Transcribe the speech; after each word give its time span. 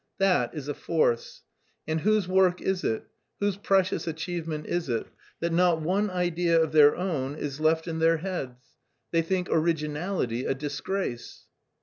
That 0.17 0.55
is 0.55 0.67
a 0.67 0.73
force! 0.73 1.43
And 1.87 2.01
whose 2.01 2.27
work 2.27 2.59
is 2.59 2.83
it, 2.83 3.05
whose 3.39 3.55
precious 3.57 4.07
achievement 4.07 4.65
is 4.65 4.89
it, 4.89 5.05
that 5.41 5.53
not 5.53 5.79
one 5.83 6.09
idea 6.09 6.59
of 6.59 6.71
their 6.71 6.95
own 6.95 7.35
is 7.35 7.59
left 7.59 7.87
in 7.87 7.99
their 7.99 8.17
heads! 8.17 8.65
They 9.11 9.21
think 9.21 9.47
originality 9.51 10.43
a 10.45 10.55
disgrace." 10.55 11.45